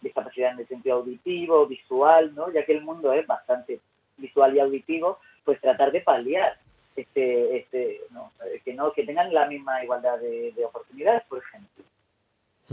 discapacidad 0.00 0.52
en 0.52 0.58
el 0.58 0.68
sentido 0.68 0.96
auditivo, 0.96 1.66
visual, 1.66 2.34
¿no? 2.34 2.50
ya 2.52 2.64
que 2.64 2.72
el 2.72 2.82
mundo 2.82 3.12
es 3.12 3.24
bastante 3.26 3.78
visual 4.16 4.56
y 4.56 4.60
auditivo, 4.60 5.18
pues 5.44 5.60
tratar 5.60 5.92
de 5.92 6.00
paliar 6.00 6.56
este, 6.96 7.56
este, 7.56 8.00
no, 8.10 8.32
que 8.64 8.74
no, 8.74 8.92
que 8.92 9.04
tengan 9.04 9.32
la 9.32 9.46
misma 9.46 9.82
igualdad 9.82 10.18
de, 10.18 10.52
oportunidades, 10.66 11.22
por 11.28 11.38
ejemplo. 11.38 11.84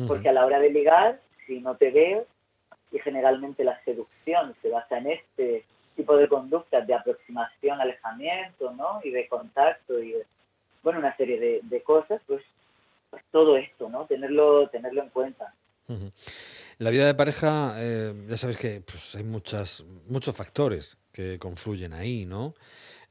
Porque 0.07 0.29
a 0.29 0.33
la 0.33 0.45
hora 0.45 0.59
de 0.59 0.69
ligar, 0.69 1.19
si 1.49 1.59
no 1.59 1.75
te 1.75 1.89
veo, 1.89 2.27
y 2.91 2.99
generalmente 2.99 3.63
la 3.63 3.83
seducción 3.83 4.55
se 4.61 4.69
basa 4.69 4.99
en 4.99 5.07
este 5.07 5.65
tipo 5.95 6.15
de 6.15 6.27
conductas 6.27 6.85
de 6.85 6.93
aproximación, 6.93 7.81
alejamiento, 7.81 8.71
¿no? 8.71 9.01
Y 9.03 9.09
de 9.09 9.27
contacto 9.27 10.01
y 10.01 10.15
bueno, 10.83 10.99
una 10.99 11.15
serie 11.17 11.61
de, 11.61 11.83
cosas, 11.83 12.21
pues, 12.25 12.41
pues, 13.09 13.21
todo 13.31 13.57
esto, 13.57 13.89
¿no? 13.89 14.05
Tenerlo, 14.05 14.69
tenerlo 14.69 15.03
en 15.03 15.09
cuenta. 15.09 15.53
La 16.77 16.91
vida 16.91 17.07
de 17.07 17.15
pareja, 17.15 17.73
eh, 17.77 18.13
ya 18.29 18.37
sabes 18.37 18.57
que 18.57 18.79
pues, 18.79 19.15
hay 19.15 19.23
muchas, 19.23 19.83
muchos 20.07 20.35
factores 20.35 20.99
que 21.11 21.39
confluyen 21.39 21.93
ahí, 21.93 22.25
¿no? 22.25 22.53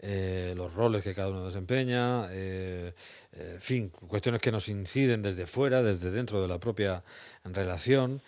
Eh, 0.00 0.54
los 0.56 0.72
roles 0.74 1.02
que 1.02 1.12
cada 1.12 1.30
uno 1.30 1.46
desempeña, 1.46 2.28
eh, 2.30 2.92
eh, 3.32 3.50
en 3.54 3.60
fin, 3.60 3.88
cuestiones 3.88 4.40
que 4.40 4.52
nos 4.52 4.68
inciden 4.68 5.22
desde 5.22 5.46
fuera, 5.46 5.82
desde 5.82 6.12
dentro 6.12 6.40
de 6.40 6.46
la 6.46 6.58
propia 6.58 7.02
relación, 7.44 8.20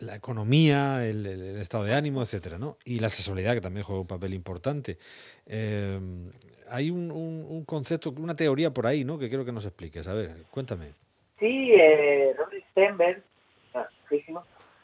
la 0.00 0.16
economía, 0.16 1.06
el, 1.06 1.26
estado 1.60 1.84
de 1.84 1.94
ánimo, 1.94 2.22
etcétera, 2.22 2.58
¿no? 2.58 2.78
Y 2.84 3.00
la 3.00 3.08
sexualidad, 3.08 3.54
que 3.54 3.60
también 3.60 3.84
juega 3.84 4.00
un 4.00 4.06
papel 4.06 4.34
importante. 4.34 4.98
hay 6.68 6.90
un, 6.90 7.64
concepto, 7.66 8.10
una 8.16 8.34
teoría 8.34 8.72
por 8.72 8.86
ahí, 8.86 9.04
¿no? 9.04 9.18
Que 9.18 9.28
quiero 9.28 9.44
que 9.44 9.52
nos 9.52 9.66
expliques. 9.66 10.08
A 10.08 10.14
ver, 10.14 10.44
cuéntame. 10.50 10.94
Sí, 11.38 11.72
Stenberg, 12.70 13.22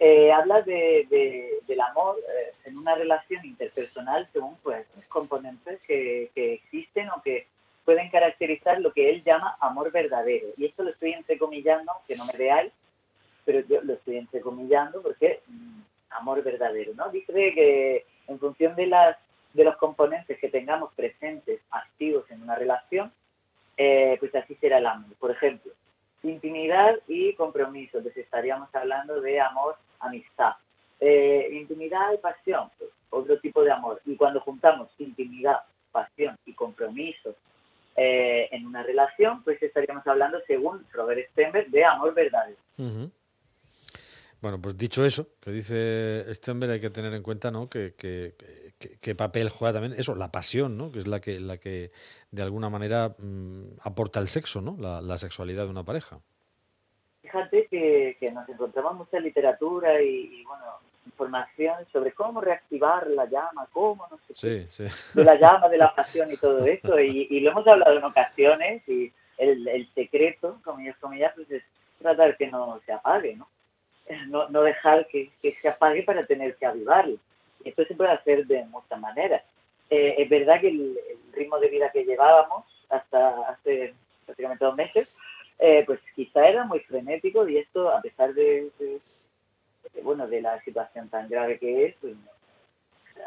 eh, 0.04 0.32
habla 0.32 0.62
de, 0.62 1.60
del 1.64 1.80
amor 1.80 2.18
eh, 2.18 2.52
en 2.64 2.76
una 2.76 2.96
relación 2.96 3.44
interpersonal 3.46 4.28
según 4.32 4.56
pues 4.64 4.84
componentes 5.08 5.80
que, 5.82 6.28
que 6.34 6.54
existen 6.54 7.08
o 7.10 7.22
que 7.22 7.46
pueden 7.84 8.10
caracterizar 8.10 8.80
lo 8.80 8.92
que 8.92 9.10
él 9.10 9.22
llama 9.22 9.56
amor 9.60 9.92
verdadero. 9.92 10.48
Y 10.56 10.66
esto 10.66 10.82
lo 10.82 10.90
estoy 10.90 11.12
entrecomillando, 11.12 11.92
que 12.08 12.16
no 12.16 12.24
me 12.24 12.36
veáis, 12.36 12.72
pero 13.44 13.60
yo 13.60 13.80
lo 13.82 13.92
estoy 13.92 14.16
entrecomillando 14.16 15.00
porque 15.02 15.40
mm, 15.46 15.82
amor 16.10 16.42
verdadero, 16.42 16.94
¿no? 16.94 17.08
Dice 17.10 17.32
que 17.32 18.04
en 18.26 18.40
función 18.40 18.74
de 18.74 18.88
las 18.88 19.16
de 19.52 19.62
los 19.62 19.76
componentes 19.76 20.36
que 20.40 20.48
tengamos 20.48 20.92
presentes, 20.94 21.60
activos 21.70 22.28
en 22.28 22.42
una 22.42 22.56
relación, 22.56 23.12
eh, 23.76 24.16
pues 24.18 24.34
así 24.34 24.56
será 24.56 24.78
el 24.78 24.86
amor. 24.86 25.14
Por 25.20 25.30
ejemplo, 25.30 25.70
intimidad 26.22 26.98
y 27.08 27.34
compromiso, 27.34 27.98
entonces 27.98 28.24
estaríamos 28.24 28.68
hablando 28.74 29.20
de 29.20 29.40
amor, 29.40 29.76
amistad. 30.00 30.52
Eh, 31.00 31.48
intimidad 31.52 32.12
y 32.12 32.18
pasión, 32.18 32.70
pues, 32.78 32.90
otro 33.10 33.38
tipo 33.40 33.62
de 33.62 33.72
amor. 33.72 34.00
Y 34.06 34.16
cuando 34.16 34.40
juntamos 34.40 34.88
intimidad, 34.98 35.58
pasión 35.90 36.38
y 36.46 36.54
compromiso 36.54 37.34
eh, 37.96 38.48
en 38.52 38.66
una 38.66 38.82
relación, 38.82 39.42
pues 39.44 39.62
estaríamos 39.62 40.06
hablando, 40.06 40.38
según 40.46 40.86
Robert 40.92 41.28
Stenberg, 41.32 41.70
de 41.70 41.84
amor 41.84 42.14
verdadero. 42.14 42.56
Bueno, 44.40 44.60
pues 44.60 44.76
dicho 44.76 45.04
eso, 45.04 45.28
que 45.40 45.50
dice 45.50 46.34
Stenberg, 46.34 46.72
hay 46.72 46.80
que 46.80 46.90
tener 46.90 47.12
en 47.14 47.22
cuenta 47.22 47.50
¿no? 47.50 47.68
que, 47.68 47.94
que, 47.96 48.34
papel 49.16 49.48
juega 49.48 49.74
también 49.74 49.98
eso, 49.98 50.14
la 50.14 50.30
pasión, 50.30 50.76
¿no? 50.76 50.92
que 50.92 51.00
es 51.00 51.06
la 51.06 51.20
que, 51.20 51.40
la 51.40 51.58
que 51.58 51.90
de 52.30 52.42
alguna 52.42 52.70
manera 52.70 53.14
mm, 53.18 53.78
aporta 53.82 54.20
el 54.20 54.28
sexo, 54.28 54.60
¿no? 54.60 54.76
La, 54.78 55.18
sexualidad 55.18 55.64
de 55.64 55.70
una 55.70 55.84
pareja. 55.84 56.18
Fíjate 57.22 57.66
que, 57.70 58.16
que 58.18 58.30
nos 58.30 58.48
encontramos 58.48 58.96
mucha 58.96 59.20
literatura 59.20 60.02
y, 60.02 60.42
bueno, 60.44 60.64
información 61.06 61.76
sobre 61.92 62.12
cómo 62.12 62.40
reactivar 62.40 63.06
la 63.08 63.26
llama, 63.26 63.66
cómo, 63.72 64.06
no 64.10 64.18
sé 64.34 64.68
sí, 64.70 64.88
de 65.14 65.24
la 65.24 65.36
llama, 65.36 65.68
de 65.68 65.78
la 65.78 65.94
pasión 65.96 66.30
y 66.30 66.36
todo 66.36 66.64
eso, 66.64 66.98
y, 66.98 67.40
lo 67.40 67.50
hemos 67.50 67.66
hablado 67.66 67.96
en 67.96 68.04
ocasiones, 68.04 68.88
y 68.88 69.12
el, 69.38 69.66
el 69.68 69.88
secreto, 69.94 70.60
comillas, 70.64 70.96
comillas, 70.98 71.32
pues 71.34 71.50
es 71.50 71.62
tratar 71.98 72.36
que 72.36 72.48
no 72.48 72.80
se 72.84 72.92
apague, 72.92 73.36
¿no? 73.36 73.48
No, 74.28 74.48
no 74.48 74.62
dejar 74.62 75.06
que, 75.06 75.30
que 75.40 75.56
se 75.62 75.68
apague 75.68 76.02
para 76.02 76.22
tener 76.22 76.56
que 76.56 76.66
avivarlo. 76.66 77.18
Esto 77.64 77.84
se 77.84 77.94
puede 77.94 78.10
hacer 78.10 78.46
de 78.46 78.64
muchas 78.64 78.98
maneras. 79.00 79.42
Eh, 79.90 80.14
es 80.18 80.28
verdad 80.28 80.60
que 80.60 80.68
el, 80.68 80.98
ritmo 81.32 81.58
de 81.58 81.68
vida 81.68 81.90
que 81.90 82.04
llevábamos 82.04 82.66
hasta 82.90 83.48
hace 83.48 83.94
prácticamente 84.26 84.64
dos 84.64 84.76
meses, 84.76 85.08
eh, 85.58 85.82
pues 85.86 85.98
quizá 86.14 86.46
era 86.46 86.64
muy 86.64 86.80
frenético 86.80 87.48
y 87.48 87.56
esto, 87.56 87.90
a 87.90 88.02
pesar 88.02 88.34
de, 88.34 88.70
bueno, 90.02 90.26
de 90.26 90.42
la 90.42 90.62
situación 90.62 91.08
tan 91.08 91.28
grave 91.28 91.58
que 91.58 91.86
es, 91.86 91.96
pues, 92.02 92.14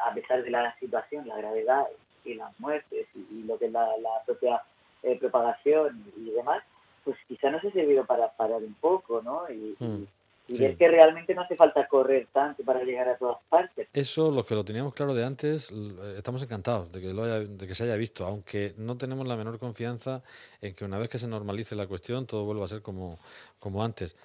a 0.03 0.13
pesar 0.13 0.43
de 0.43 0.51
la 0.51 0.75
situación, 0.77 1.27
la 1.27 1.37
gravedad 1.37 1.85
y 2.23 2.35
las 2.35 2.59
muertes 2.59 3.07
y, 3.15 3.43
lo 3.43 3.57
que 3.57 3.65
es 3.65 3.71
la, 3.71 3.87
propia 4.25 4.61
eh, 5.01 5.17
propagación 5.19 6.03
y 6.15 6.29
demás, 6.29 6.63
pues 7.03 7.17
quizá 7.27 7.49
nos 7.49 7.63
ha 7.63 7.71
servido 7.71 8.05
para 8.05 8.31
parar 8.33 8.61
un 8.61 8.75
poco, 8.75 9.21
¿no? 9.23 9.49
Y, 9.49 9.75
hmm 9.79 10.05
y 10.47 10.63
es 10.63 10.77
que 10.77 10.87
realmente 10.87 11.33
no 11.33 11.41
hace 11.41 11.55
falta 11.55 11.87
correr 11.87 12.27
tanto 12.31 12.63
para 12.63 12.83
llegar 12.83 13.07
a 13.09 13.17
todas 13.17 13.37
partes. 13.49 13.87
Eso, 13.93 14.29
los 14.31 14.45
que 14.45 14.55
lo 14.55 14.63
teníamos 14.63 14.93
claro 14.93 15.13
de 15.13 15.25
antes, 15.25 15.71
estamos 16.17 16.43
encantados 16.43 16.91
de 16.91 17.01
que, 17.01 17.13
lo 17.13 17.25
de 17.25 17.67
que 17.67 17.73
se 17.73 17.83
haya 17.83 17.95
visto, 17.95 18.25
aunque 18.25 18.73
no 18.77 18.97
tenemos 18.97 19.27
la 19.27 19.35
menor 19.35 19.57
confianza 19.57 20.21
en 20.61 20.73
que 20.73 20.85
una 20.85 20.99
vez 20.99 21.09
que 21.09 21.17
se 21.17 21.27
normalice 21.27 21.75
la 21.75 21.87
cuestión, 21.87 22.27
todo 22.27 22.45
vuelva 22.45 22.65
a 22.65 22.67
ser 22.67 22.81
como, 22.81 23.19
como 23.59 23.83
antes. 23.83 24.15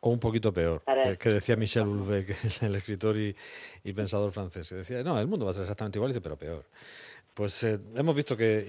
O 0.00 0.10
un 0.10 0.20
poquito 0.20 0.52
peor, 0.52 0.82
que 1.18 1.30
decía 1.30 1.56
Michel 1.56 1.84
Houellebecq, 1.84 2.28
el 2.62 2.74
escritor 2.76 3.16
y, 3.16 3.34
y 3.82 3.92
pensador 3.92 4.30
francés. 4.30 4.68
Decía, 4.68 5.02
no, 5.02 5.18
el 5.18 5.26
mundo 5.26 5.46
va 5.46 5.52
a 5.52 5.54
ser 5.54 5.62
exactamente 5.62 5.98
igual, 5.98 6.12
pero 6.22 6.36
peor. 6.36 6.64
Pues 7.36 7.62
eh, 7.64 7.78
hemos 7.94 8.16
visto 8.16 8.34
que, 8.34 8.66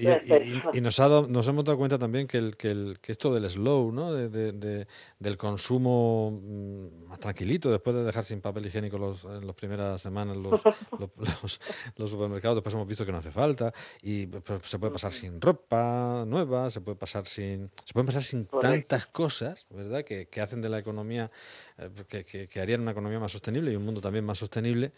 y, 0.74 0.82
nos, 0.82 1.00
ha 1.00 1.08
nos 1.08 1.48
hemos 1.48 1.64
dado 1.64 1.78
cuenta 1.78 1.98
también 1.98 2.28
que, 2.28 2.38
el, 2.38 2.58
que, 2.58 2.70
el, 2.70 3.00
que 3.02 3.14
esto 3.14 3.34
del 3.34 3.50
slow, 3.50 3.94
¿no? 3.94 4.12
De, 4.12 4.86
del 5.18 5.38
consumo 5.38 6.32
mm, 6.44 7.08
más 7.08 7.18
tranquilito, 7.18 7.72
después 7.72 7.96
de 7.96 8.04
dejar 8.04 8.26
sin 8.26 8.42
papel 8.42 8.66
higiénico 8.66 8.98
los, 8.98 9.24
en 9.24 9.48
las 9.48 9.56
primeras 9.56 10.02
semanas 10.02 10.36
los, 10.36 10.62
los, 11.96 12.10
supermercados, 12.12 12.58
después 12.58 12.76
hemos 12.76 12.90
visto 12.90 13.06
que 13.06 13.14
no 13.14 13.20
hace 13.20 13.32
falta, 13.32 13.74
y 14.02 14.28
pues, 14.28 14.64
se 14.66 14.78
puede 14.78 14.92
pasar 14.92 15.14
sin 15.14 15.40
ropa 15.40 16.26
nueva, 16.28 16.70
se 16.70 16.82
puede 16.82 16.98
pasar 16.98 17.26
sin, 17.26 17.72
se 17.86 17.94
pueden 17.94 18.08
pasar 18.08 18.24
sin 18.24 18.48
tantas 18.48 19.06
cosas, 19.06 19.66
¿verdad? 19.70 20.04
Que, 20.04 20.28
que 20.28 20.42
hacen 20.42 20.60
de 20.60 20.68
la 20.68 20.80
economía, 20.80 21.32
eh, 21.78 21.90
que, 22.06 22.50
que 22.50 22.60
harían 22.60 22.82
una 22.82 22.92
economía 22.92 23.18
más 23.22 23.32
sostenible 23.32 23.72
y 23.72 23.78
un 23.78 23.86
mundo 23.86 24.02
también 24.02 24.26
más 24.26 24.40
sostenible. 24.40 24.92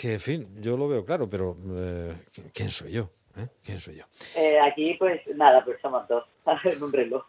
Que, 0.00 0.14
en 0.14 0.20
fin, 0.20 0.48
yo 0.60 0.76
lo 0.76 0.88
veo 0.88 1.04
claro, 1.04 1.28
pero 1.28 1.56
eh, 1.76 2.14
¿quién 2.52 2.68
soy 2.68 2.92
yo? 2.92 3.10
¿Eh? 3.36 3.46
¿Quién 3.62 3.78
soy 3.78 3.96
yo? 3.96 4.04
Eh, 4.36 4.58
aquí, 4.58 4.94
pues 4.94 5.20
nada, 5.36 5.64
pues 5.64 5.80
somos 5.80 6.06
dos, 6.08 6.24
en 6.64 6.82
un 6.82 6.92
reloj. 6.92 7.24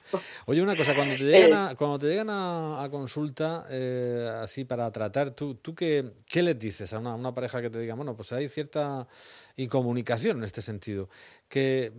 Oye, 0.48 0.64
una 0.64 0.76
cosa, 0.76 0.96
cuando 0.96 1.16
te 1.16 1.24
llegan 1.26 1.54
a, 1.54 1.76
cuando 1.76 2.00
te 2.00 2.08
llegan 2.08 2.30
a, 2.32 2.88
consulta, 2.90 3.66
así 4.42 4.66
para 4.66 4.92
tratar, 4.92 5.32
¿tú, 5.32 5.56
tú 5.56 5.76
qué, 5.76 6.06
qué 6.28 6.42
les 6.42 6.58
dices 6.58 6.92
a 6.94 7.00
una, 7.00 7.34
pareja 7.36 7.62
que 7.62 7.70
te 7.70 7.80
diga, 7.80 7.94
bueno, 7.94 8.16
pues 8.16 8.32
hay 8.34 8.50
cierta 8.50 9.08
incomunicación 9.58 10.40
en 10.40 10.44
este 10.44 10.64
sentido? 10.64 11.10
¿Qué, 11.48 11.92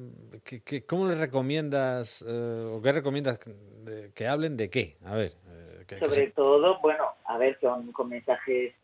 cómo 0.89 1.07
les 1.07 1.19
recomiendas 1.19 2.23
o 2.23 2.81
qué 2.83 2.93
recomiendas 2.93 3.39
que 4.15 4.27
hablen 4.27 4.57
de 4.57 4.69
qué? 4.69 4.97
A 5.05 5.15
ver. 5.15 5.33
Sobre 6.01 6.33
todo, 6.33 6.81
bueno, 6.81 7.05
a 7.25 7.39
ver, 7.39 7.57
con, 7.61 7.93
con 7.93 8.09
mensajes 8.09 8.75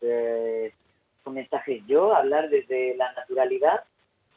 con 1.23 1.33
mensajes 1.33 1.81
yo, 1.87 2.15
hablar 2.15 2.49
desde 2.49 2.95
la 2.95 3.11
naturalidad, 3.13 3.83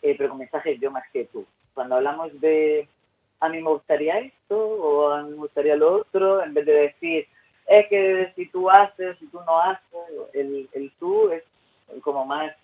eh, 0.02 0.14
pero 0.16 0.30
con 0.30 0.38
mensajes 0.38 0.78
yo 0.80 0.90
más 0.90 1.04
que 1.12 1.24
tú. 1.26 1.46
Cuando 1.74 1.96
hablamos 1.96 2.40
de 2.40 2.88
a 3.40 3.48
mí 3.48 3.60
me 3.60 3.70
gustaría 3.70 4.18
esto 4.20 4.58
o 4.58 5.10
a 5.10 5.22
mí 5.22 5.30
me 5.30 5.36
gustaría 5.36 5.76
lo 5.76 5.96
otro, 5.96 6.42
en 6.42 6.54
vez 6.54 6.64
de 6.66 6.72
decir 6.72 7.26
es 7.66 7.88
que 7.88 8.32
si 8.36 8.46
tú 8.46 8.70
haces, 8.70 9.18
si 9.18 9.26
tú 9.26 9.40
no 9.44 9.60
haces, 9.60 10.00
el, 10.32 10.68
el 10.72 10.92
tú 11.00 11.30
es 11.30 11.42
como 12.00 12.24
más 12.24 12.54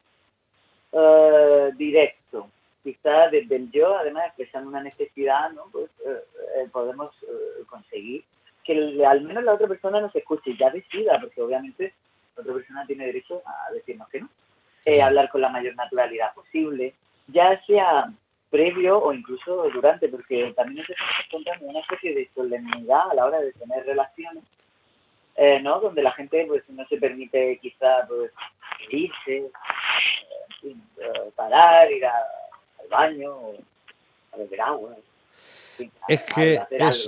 uh, 0.93 1.75
directo. 1.77 2.49
Quizá 2.85 3.29
desde 3.29 3.57
el 3.57 3.71
yo, 3.71 3.97
además 3.97 4.27
expresando 4.27 4.69
una 4.69 4.83
necesidad, 4.83 5.51
¿no? 5.51 5.65
pues 5.73 5.91
uh, 6.05 6.69
podemos 6.71 7.13
conseguir 7.67 8.25
que 8.65 9.05
al 9.05 9.23
menos 9.23 9.43
la 9.43 9.55
otra 9.55 9.67
persona 9.67 10.01
nos 10.01 10.15
escuche 10.15 10.51
y 10.51 10.57
ya 10.57 10.71
decida, 10.71 11.19
porque 11.21 11.43
obviamente 11.43 11.95
otra 12.37 12.55
persona 12.55 12.87
tiene 12.87 13.07
derecho 13.07 13.43
a 13.45 13.73
decirnos 13.73 14.09
que 14.09 14.21
no. 14.21 14.29
Eh, 14.85 15.01
hablar 15.01 15.29
con 15.29 15.41
la 15.41 15.49
mayor 15.49 15.77
naturalidad 15.77 16.35
posible, 16.35 16.95
ya 17.29 17.61
sea 17.67 18.13
previo 18.51 18.99
o 18.99 19.13
incluso 19.13 19.69
durante, 19.71 20.09
porque 20.09 20.53
también 20.57 20.79
nos 20.79 20.91
estamos 20.91 21.13
encontrando 21.27 21.67
una 21.67 21.81
especie 21.81 22.15
de 22.15 22.29
solemnidad 22.35 23.11
a 23.11 23.15
la 23.15 23.27
hora 23.27 23.41
de 23.41 23.53
tener 23.53 23.87
relaciones, 23.87 24.45
eh, 25.37 25.61
¿no? 25.63 25.81
Donde 25.81 26.03
la 26.03 26.13
gente 26.13 26.45
pues 26.47 26.69
no 26.69 26.85
se 26.89 26.99
permite 26.99 27.59
quizá 27.59 28.07
pues 28.09 28.33
irse, 28.91 29.51
eh, 30.65 31.33
parar, 31.37 31.91
ir 31.91 32.05
al 32.05 32.89
baño, 32.91 33.35
o 33.35 33.55
a 34.33 34.37
beber 34.37 34.61
agua, 34.61 34.97
es 36.09 36.23
que 36.23 36.59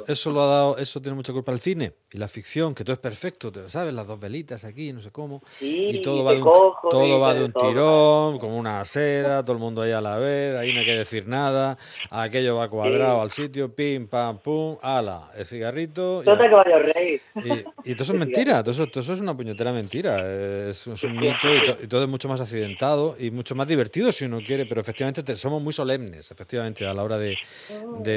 eso 0.09 0.31
lo 0.31 0.43
ha 0.43 0.47
dado, 0.47 0.79
eso 0.79 1.01
tiene 1.01 1.17
mucha 1.17 1.33
culpa 1.33 1.53
el 1.53 1.61
cine 1.61 1.93
y 2.15 2.19
la 2.19 2.29
ficción, 2.29 2.75
que 2.75 2.85
todo 2.85 2.95
es 2.95 3.01
perfecto, 3.01 3.53
¿sabes? 3.67 3.93
Las 3.93 4.07
dos 4.07 4.21
velitas 4.21 4.65
aquí, 4.65 4.93
no 4.93 5.01
sé 5.01 5.11
cómo. 5.11 5.43
y 5.61 6.01
todo 6.01 6.23
va 6.23 6.33
de 6.33 6.43
un, 6.43 6.53
todo 6.89 7.19
va 7.19 7.35
de 7.35 7.45
un 7.45 7.53
tirón, 7.53 8.39
como 8.39 8.57
una 8.57 8.85
seda, 8.85 9.43
todo 9.43 9.55
el 9.55 9.59
mundo 9.59 9.83
ahí 9.83 9.91
a 9.91 10.01
la 10.01 10.19
vez, 10.19 10.57
ahí 10.57 10.73
no 10.73 10.81
hay 10.81 10.87
que 10.87 10.97
decir 10.97 11.27
nada, 11.27 11.77
aquello 12.11 12.55
va 12.57 12.69
cuadrado 12.69 13.21
al 13.21 13.33
sitio, 13.33 13.75
pim, 13.75 14.07
pam, 14.07 14.39
pum, 14.39 14.77
ala, 14.81 15.31
el 15.37 15.45
cigarrito. 15.45 16.23
Y, 16.25 17.91
y, 17.91 17.95
todo 17.95 18.05
eso 18.05 18.13
es 18.13 18.19
mentira, 18.19 18.63
todo 18.63 18.71
eso, 18.71 18.87
todo 18.87 19.03
eso, 19.03 19.13
es 19.13 19.21
una 19.21 19.37
puñetera 19.37 19.73
mentira, 19.73 20.21
es, 20.69 20.87
un 20.87 21.17
mito 21.17 21.53
y, 21.53 21.89
todo 21.89 22.05
es 22.05 22.09
mucho 22.09 22.29
más 22.29 22.41
accidentado 22.41 23.17
y 23.19 23.33
mucho 23.33 23.57
más 23.57 23.67
divertido 23.67 24.13
si 24.13 24.27
uno 24.27 24.39
quiere, 24.47 24.67
pero 24.67 24.81
efectivamente 24.81 25.35
somos 25.35 25.61
muy 25.61 25.73
solemnes, 25.73 26.31
efectivamente, 26.31 26.87
a 26.87 26.95
la 26.95 27.03
hora 27.03 27.19
de, 27.19 27.37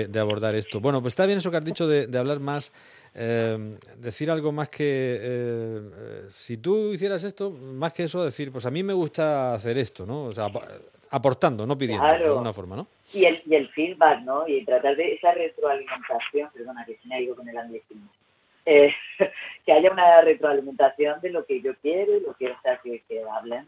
de, 0.07 0.19
abordar 0.19 0.46
esto. 0.55 0.79
Bueno, 0.79 1.01
pues 1.01 1.13
está 1.13 1.25
bien 1.25 1.39
eso 1.39 1.51
que 1.51 1.57
has 1.57 1.65
dicho 1.65 1.87
de, 1.87 2.07
de 2.07 2.17
hablar 2.17 2.39
más 2.39 2.71
eh, 3.19 3.77
decir 3.97 4.29
algo 4.29 4.51
más 4.51 4.69
que 4.69 5.17
eh, 5.19 5.79
si 6.29 6.57
tú 6.57 6.93
hicieras 6.93 7.23
esto, 7.23 7.49
más 7.49 7.91
que 7.91 8.03
eso, 8.03 8.23
decir, 8.23 8.51
pues 8.51 8.65
a 8.67 8.71
mí 8.71 8.83
me 8.83 8.93
gusta 8.93 9.55
hacer 9.55 9.75
esto, 9.79 10.05
¿no? 10.05 10.25
O 10.25 10.33
sea, 10.33 10.49
aportando, 11.09 11.65
no 11.65 11.75
pidiendo, 11.75 12.05
de 12.05 12.25
alguna 12.25 12.53
forma, 12.53 12.75
¿no? 12.75 12.87
Y 13.13 13.25
el, 13.25 13.41
y 13.45 13.55
el 13.55 13.69
feedback, 13.69 14.21
¿no? 14.21 14.47
Y 14.47 14.63
tratar 14.65 14.95
de 14.95 15.15
esa 15.15 15.31
retroalimentación, 15.31 16.51
perdona 16.53 16.85
que 16.85 16.95
se 16.97 17.07
me 17.07 17.15
ha 17.15 17.21
ido 17.21 17.35
con 17.35 17.49
el 17.49 17.57
anglicismo, 17.57 18.07
eh, 18.67 18.93
que 19.65 19.73
haya 19.73 19.91
una 19.91 20.21
retroalimentación 20.21 21.19
de 21.19 21.31
lo 21.31 21.43
que 21.43 21.59
yo 21.61 21.73
quiero 21.81 22.17
y 22.17 22.21
lo 22.21 22.35
que, 22.35 22.51
o 22.51 22.61
sea, 22.61 22.79
que, 22.83 23.01
que 23.09 23.23
hablen 23.23 23.65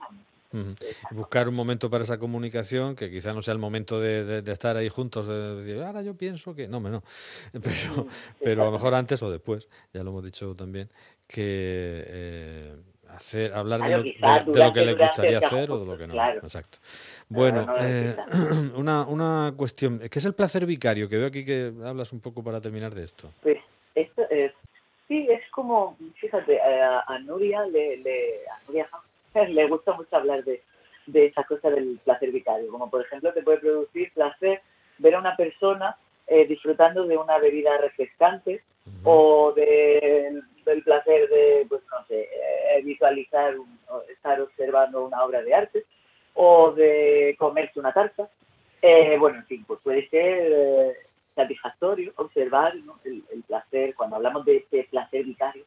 Buscar 1.11 1.47
un 1.47 1.55
momento 1.55 1.89
para 1.89 2.03
esa 2.03 2.17
comunicación 2.17 2.95
que 2.95 3.11
quizá 3.11 3.33
no 3.33 3.41
sea 3.41 3.53
el 3.53 3.59
momento 3.59 3.99
de, 3.99 4.43
estar 4.51 4.77
ahí 4.77 4.89
juntos, 4.89 5.27
de 5.27 5.85
ahora 5.85 6.01
yo 6.01 6.15
pienso 6.15 6.55
que. 6.55 6.67
No, 6.67 6.79
no. 6.79 7.03
Pero, 7.51 8.07
pero 8.43 8.61
a 8.63 8.65
lo 8.65 8.71
mejor 8.71 8.93
antes 8.93 9.21
o 9.21 9.29
después, 9.29 9.69
ya 9.93 10.03
lo 10.03 10.09
hemos 10.11 10.23
dicho 10.23 10.55
también, 10.55 10.89
que. 11.27 12.03
Eh, 12.07 12.75
hacer 13.09 13.53
hablar 13.53 13.81
de 13.81 13.97
lo, 13.97 14.73
que 14.73 14.85
le 14.85 14.93
gustaría 14.93 15.39
hacer 15.39 15.71
o 15.71 15.79
de 15.79 15.85
lo 15.85 15.97
que 15.97 16.07
no. 16.07 16.13
Exacto. 16.35 16.77
Bueno, 17.27 17.65
eh, 17.79 18.15
una, 18.75 19.05
una 19.05 19.53
cuestión, 19.57 19.99
¿qué 19.99 20.19
es 20.19 20.25
el 20.25 20.33
placer 20.33 20.65
vicario? 20.65 21.09
Que 21.09 21.17
veo 21.17 21.27
aquí 21.27 21.45
que 21.45 21.73
hablas 21.85 22.13
un 22.13 22.19
poco 22.19 22.43
para 22.43 22.61
terminar 22.61 22.93
de 22.93 23.03
esto. 23.03 23.31
Pues 23.41 23.57
esto 23.95 24.23
es, 24.29 24.51
sí, 25.07 25.27
es 25.29 25.41
como, 25.51 25.97
fíjate, 26.15 26.55
eh, 26.55 26.81
a, 27.07 27.19
Nuria 27.19 27.65
le, 27.65 27.97
le, 27.97 28.47
a 28.47 28.59
Nuria 28.67 28.87
le 29.49 29.67
gusta 29.67 29.93
mucho 29.93 30.15
hablar 30.15 30.43
de, 30.43 30.61
de 31.07 31.27
esa 31.27 31.43
cosa 31.43 31.69
del 31.69 31.99
placer 32.03 32.31
vicario, 32.31 32.71
como 32.71 32.89
por 32.89 33.01
ejemplo 33.01 33.33
te 33.33 33.43
puede 33.43 33.59
producir 33.59 34.11
placer 34.13 34.61
ver 34.97 35.15
a 35.15 35.19
una 35.19 35.35
persona 35.35 35.97
eh, 36.27 36.45
disfrutando 36.45 37.05
de 37.05 37.17
una 37.17 37.39
bebida 37.39 37.77
refrescante 37.77 38.61
o 39.03 39.51
de, 39.55 40.41
del 40.65 40.83
placer 40.83 41.27
de, 41.29 41.65
pues 41.67 41.81
no 41.91 42.05
sé, 42.07 42.21
eh, 42.21 42.81
visualizar, 42.83 43.55
estar 44.11 44.41
observando 44.41 45.05
una 45.05 45.23
obra 45.23 45.41
de 45.41 45.53
arte 45.53 45.85
o 46.33 46.71
de 46.71 47.35
comerse 47.39 47.79
una 47.79 47.93
tarta. 47.93 48.29
Eh, 48.81 49.17
bueno, 49.19 49.39
en 49.39 49.45
fin, 49.45 49.65
pues 49.65 49.79
puede 49.83 50.07
ser 50.09 50.95
satisfactorio 51.35 52.13
observar 52.17 52.73
el, 53.03 53.23
el, 53.31 53.43
placer, 53.43 53.95
cuando 53.95 54.17
hablamos 54.17 54.45
de 54.45 54.57
este 54.57 54.87
placer 54.89 55.23
vicario, 55.23 55.63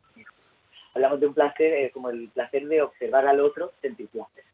hablamos 0.95 1.21
de 1.21 1.27
un 1.27 1.35
placer 1.35 1.73
eh, 1.73 1.91
como 1.91 2.11
el 2.11 2.29
placer 2.29 2.67
de 2.67 2.83
observar 2.83 3.27
al 3.27 3.41
otro, 3.41 3.73
sentir 3.81 4.09
placer. 4.09 4.45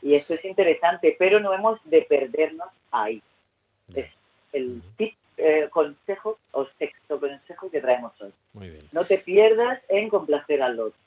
Y 0.00 0.14
esto 0.14 0.34
es 0.34 0.44
interesante, 0.44 1.14
pero 1.18 1.40
no 1.40 1.52
hemos 1.52 1.78
de 1.84 2.02
perdernos 2.02 2.68
ahí. 2.90 3.22
Es 3.94 4.08
el 4.52 4.82
tip, 4.96 5.14
eh, 5.36 5.68
consejo 5.70 6.38
o 6.52 6.66
sexto 6.78 7.18
consejo 7.18 7.70
que 7.70 7.80
traemos 7.80 8.12
hoy. 8.20 8.32
No 8.92 9.04
te 9.04 9.18
pierdas 9.18 9.80
en 9.88 10.08
complacer 10.08 10.62
al 10.62 10.78
otro. 10.78 10.98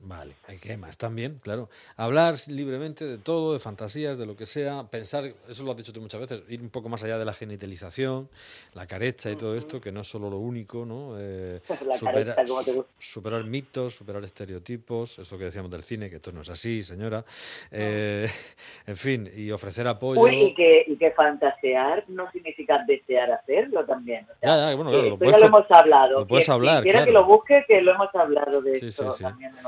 Vale, 0.00 0.34
hay 0.46 0.58
que 0.58 0.76
más 0.76 0.96
también, 0.96 1.40
claro. 1.42 1.68
Hablar 1.96 2.36
libremente 2.46 3.04
de 3.04 3.18
todo, 3.18 3.52
de 3.52 3.58
fantasías, 3.58 4.16
de 4.16 4.26
lo 4.26 4.36
que 4.36 4.46
sea, 4.46 4.84
pensar, 4.84 5.24
eso 5.48 5.64
lo 5.64 5.72
has 5.72 5.76
dicho 5.76 5.92
tú 5.92 6.00
muchas 6.00 6.20
veces, 6.20 6.42
ir 6.48 6.60
un 6.60 6.70
poco 6.70 6.88
más 6.88 7.02
allá 7.02 7.18
de 7.18 7.24
la 7.24 7.32
genitalización, 7.32 8.28
la 8.74 8.86
carecha 8.86 9.28
y 9.30 9.36
todo 9.36 9.56
esto, 9.56 9.80
que 9.80 9.90
no 9.90 10.02
es 10.02 10.06
solo 10.06 10.30
lo 10.30 10.38
único, 10.38 10.86
¿no? 10.86 11.16
Eh, 11.18 11.60
superar, 12.98 13.44
mitos, 13.44 13.96
superar 13.96 14.22
estereotipos, 14.22 15.18
esto 15.18 15.36
que 15.36 15.44
decíamos 15.44 15.70
del 15.70 15.82
cine, 15.82 16.08
que 16.08 16.16
esto 16.16 16.30
no 16.30 16.42
es 16.42 16.48
así, 16.48 16.84
señora. 16.84 17.24
Eh, 17.72 18.28
en 18.86 18.96
fin, 18.96 19.28
y 19.34 19.50
ofrecer 19.50 19.88
apoyo. 19.88 20.28
y, 20.28 20.54
que, 20.54 20.84
y 20.86 20.96
que 20.96 21.10
fantasear 21.10 22.04
no 22.08 22.30
significa 22.30 22.84
desear 22.86 23.32
hacerlo 23.32 23.84
también. 23.84 24.26
ya, 24.42 24.56
ya, 24.56 24.74
bueno, 24.76 24.90
claro, 24.90 25.16
lo, 25.20 25.30
ya 25.30 25.38
lo 25.38 25.46
hemos 25.46 25.70
hablado. 25.70 26.20
Lo 26.20 26.26
puedes 26.26 26.48
hablar, 26.48 26.84
quiera 26.84 27.04
que 27.04 27.12
lo 27.12 27.26
busque, 27.26 27.64
que 27.66 27.82
lo 27.82 27.92
hemos 27.92 28.14
hablado 28.14 28.62
de 28.62 28.72
esto 28.74 29.12
también 29.20 29.50
en 29.58 29.66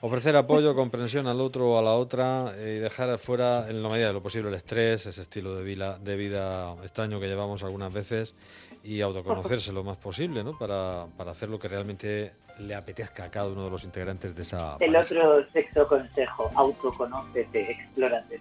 Ofrecer 0.00 0.36
apoyo, 0.36 0.74
comprensión 0.74 1.26
al 1.26 1.40
otro 1.40 1.72
o 1.72 1.78
a 1.78 1.82
la 1.82 1.94
otra 1.94 2.52
eh, 2.56 2.76
y 2.76 2.80
dejar 2.80 3.18
fuera, 3.18 3.66
en 3.68 3.82
la 3.82 3.88
medida 3.88 4.08
de 4.08 4.12
lo 4.12 4.22
posible, 4.22 4.48
el 4.48 4.54
estrés, 4.54 5.06
ese 5.06 5.20
estilo 5.20 5.54
de 5.54 5.64
vida, 5.64 5.98
de 5.98 6.16
vida 6.16 6.74
extraño 6.82 7.20
que 7.20 7.26
llevamos 7.26 7.62
algunas 7.62 7.92
veces 7.92 8.34
y 8.82 9.00
autoconocerse 9.00 9.72
lo 9.72 9.82
más 9.82 9.96
posible, 9.96 10.44
¿no? 10.44 10.58
Para, 10.58 11.06
para 11.16 11.30
hacer 11.30 11.48
lo 11.48 11.58
que 11.58 11.68
realmente 11.68 12.32
le 12.58 12.74
apetezca 12.74 13.24
a 13.24 13.30
cada 13.30 13.48
uno 13.48 13.64
de 13.64 13.70
los 13.70 13.84
integrantes 13.84 14.34
de 14.34 14.42
esa. 14.42 14.76
El 14.80 14.94
otro 14.94 15.44
sexto 15.52 15.86
consejo, 15.86 16.50
autoconócete, 16.54 17.72
explórate. 17.72 18.40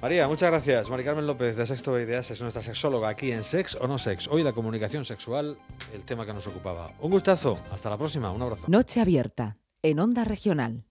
María, 0.00 0.28
muchas 0.28 0.50
gracias. 0.50 0.90
María 0.90 1.06
Carmen 1.06 1.26
López 1.26 1.56
de 1.56 1.66
Sexto 1.66 1.98
Ideas 1.98 2.30
es 2.30 2.40
nuestra 2.40 2.62
sexóloga 2.62 3.08
aquí 3.08 3.32
en 3.32 3.42
Sex 3.42 3.76
o 3.80 3.86
No 3.86 3.98
Sex. 3.98 4.28
Hoy 4.28 4.42
la 4.42 4.52
comunicación 4.52 5.04
sexual, 5.04 5.56
el 5.92 6.04
tema 6.04 6.26
que 6.26 6.34
nos 6.34 6.46
ocupaba. 6.46 6.92
Un 7.00 7.10
gustazo. 7.10 7.58
Hasta 7.72 7.90
la 7.90 7.98
próxima. 7.98 8.30
Un 8.30 8.42
abrazo. 8.42 8.64
Noche 8.68 9.00
abierta 9.00 9.56
en 9.84 9.98
Onda 9.98 10.22
Regional. 10.22 10.84